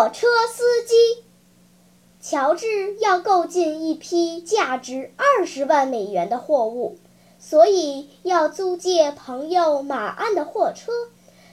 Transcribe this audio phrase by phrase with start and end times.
[0.00, 1.24] 货车司机
[2.22, 6.96] 乔治要购进一批价值二十万美元的货物。
[7.38, 10.90] 所以要租借朋友马鞍的货车，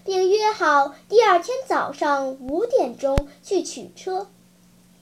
[0.05, 4.27] 并约好第二天早上五点钟去取车。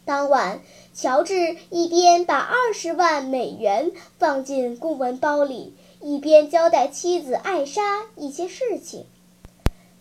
[0.05, 0.63] 当晚，
[0.95, 9.05] 乔治一边把二十万美元放进公文包里，一边交代妻子艾莎一些事情。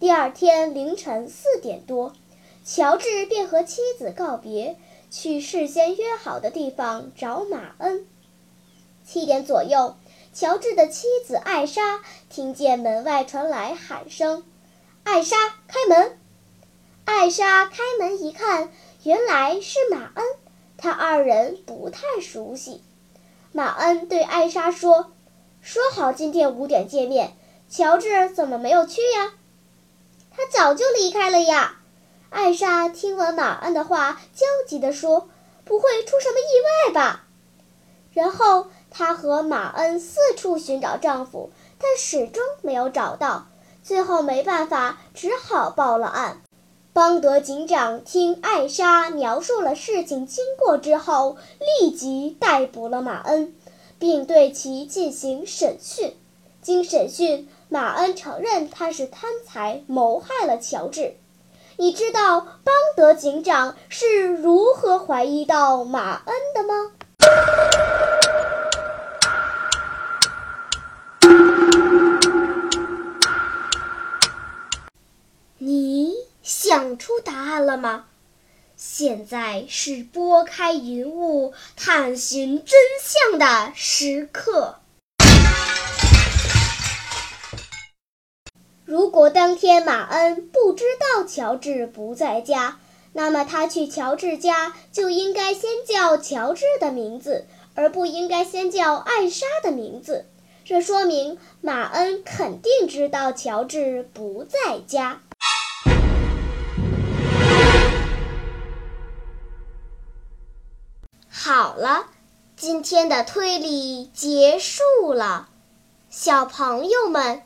[0.00, 2.14] 第二天凌晨四点多，
[2.64, 4.78] 乔治便和妻子告别，
[5.10, 8.06] 去事先约好的地方找马恩。
[9.04, 9.96] 七点左右。
[10.32, 14.42] 乔治的妻子艾莎听见门外传来喊声
[15.04, 15.36] ：“艾莎，
[15.68, 16.18] 开门！”
[17.06, 18.72] 艾莎开门一看，
[19.04, 20.24] 原来是马恩。
[20.76, 22.82] 他二人不太熟悉。
[23.52, 25.12] 马恩对艾莎说
[25.62, 27.36] ：“说好今天五点见面，
[27.70, 29.34] 乔治怎么没有去呀
[30.34, 31.78] ？”“他早就离开了呀。”
[32.34, 35.28] 艾莎听完马恩的话，焦急地说
[35.64, 37.24] ：“不会出什么意外吧？”
[38.12, 38.66] 然后。
[38.96, 43.48] 她和马恩四处寻找丈夫，但始终没有找到。
[43.82, 46.40] 最后没办法，只好报了案。
[46.92, 51.36] 邦德警长听艾莎描述了事情经过之后，
[51.80, 53.52] 立即逮捕了马恩，
[53.98, 56.16] 并对其进行审讯。
[56.62, 61.16] 经审讯，马恩承认他是贪财谋害了乔治。
[61.76, 66.92] 你知道邦德警长是如何怀疑到马恩的吗？
[75.58, 78.04] 你想出答案了吗？
[78.76, 84.76] 现在是拨开云雾探寻真相的时刻。
[88.86, 92.78] 如果当天马恩不知道乔治不在家，
[93.14, 100.26] 那么他去乔治家就应该先叫乔治的名字，而不应该先叫艾莎的名字。
[100.66, 105.22] 这说明马恩肯定知道乔治不在家。
[111.30, 112.06] 好了，
[112.54, 115.48] 今天的推理结束了。
[116.10, 117.42] 小朋友们，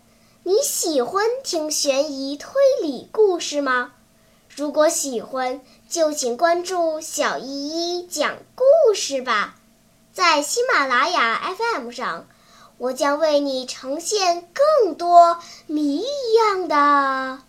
[0.49, 2.51] 你喜欢听悬疑推
[2.81, 3.93] 理故事吗？
[4.49, 5.61] 如果喜欢，
[5.91, 9.57] 就请关注小依依讲故事吧。
[10.11, 12.27] 在喜马拉雅 FM 上，
[12.79, 17.43] 我将为你呈现更多谜一样的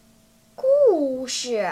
[0.56, 1.72] 故事。